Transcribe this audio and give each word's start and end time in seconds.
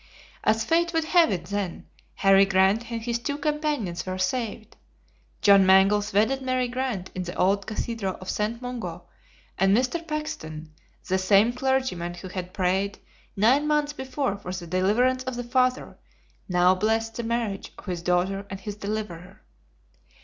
As 0.43 0.65
fate 0.65 0.93
would 0.95 1.03
have 1.03 1.29
it 1.31 1.45
then, 1.45 1.85
Harry 2.15 2.43
Grant 2.43 2.91
and 2.91 3.03
his 3.03 3.19
two 3.19 3.37
companions 3.37 4.03
were 4.03 4.17
saved. 4.17 4.75
John 5.43 5.63
Mangles 5.63 6.11
wedded 6.11 6.41
Mary 6.41 6.67
Grant 6.67 7.11
in 7.13 7.21
the 7.21 7.35
old 7.35 7.67
cathedral 7.67 8.17
of 8.19 8.27
St. 8.27 8.59
Mungo, 8.63 9.03
and 9.59 9.77
Mr. 9.77 10.07
Paxton, 10.07 10.73
the 11.07 11.19
same 11.19 11.53
clergyman 11.53 12.15
who 12.15 12.29
had 12.29 12.51
prayed 12.51 12.97
nine 13.37 13.67
months 13.67 13.93
before 13.93 14.37
for 14.37 14.51
the 14.51 14.65
deliverance 14.65 15.23
of 15.25 15.35
the 15.35 15.43
father, 15.43 15.99
now 16.49 16.73
blessed 16.73 17.17
the 17.17 17.21
marriage 17.21 17.71
of 17.77 17.85
his 17.85 18.01
daughter 18.01 18.47
and 18.49 18.59
his 18.61 18.75
deliverer. 18.77 19.43